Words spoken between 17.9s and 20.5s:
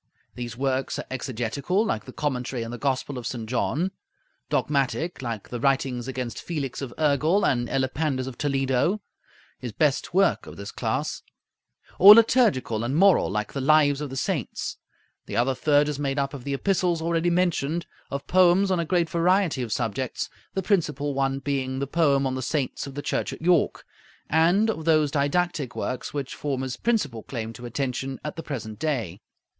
of poems on a great variety of subjects,